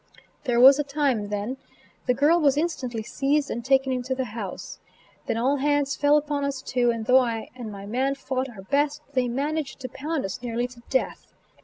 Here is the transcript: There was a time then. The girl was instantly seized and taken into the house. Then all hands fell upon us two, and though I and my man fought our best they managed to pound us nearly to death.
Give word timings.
There 0.45 0.59
was 0.59 0.79
a 0.79 0.83
time 0.83 1.27
then. 1.29 1.57
The 2.07 2.15
girl 2.15 2.39
was 2.39 2.57
instantly 2.57 3.03
seized 3.03 3.51
and 3.51 3.63
taken 3.63 3.91
into 3.93 4.15
the 4.15 4.25
house. 4.25 4.79
Then 5.27 5.37
all 5.37 5.57
hands 5.57 5.95
fell 5.95 6.17
upon 6.17 6.43
us 6.43 6.63
two, 6.63 6.89
and 6.89 7.05
though 7.05 7.19
I 7.19 7.49
and 7.53 7.71
my 7.71 7.85
man 7.85 8.15
fought 8.15 8.49
our 8.49 8.63
best 8.63 9.03
they 9.13 9.27
managed 9.27 9.79
to 9.81 9.89
pound 9.89 10.25
us 10.25 10.41
nearly 10.41 10.65
to 10.69 10.81
death. 10.89 11.27